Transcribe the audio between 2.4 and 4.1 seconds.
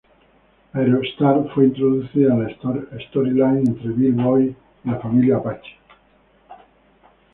la Storyline entre Billy